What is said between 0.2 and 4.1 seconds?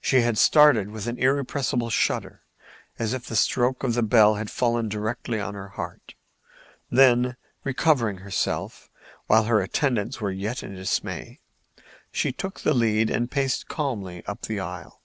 had started with an irrepressible shudder, as if the stroke of the